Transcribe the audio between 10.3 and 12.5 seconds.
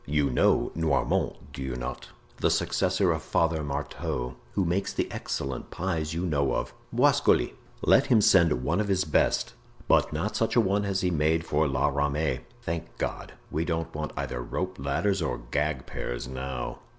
such a one as he made for La Ramee.